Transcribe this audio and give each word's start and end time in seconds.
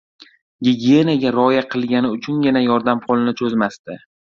—Gigiyenaga 0.67 1.29
rioya 1.37 1.67
qilgani 1.75 2.13
uchungina 2.19 2.67
yordam 2.67 3.07
qo‘lini 3.09 3.41
cho‘zmasdi. 3.41 4.05